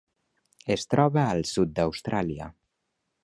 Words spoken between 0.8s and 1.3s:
troba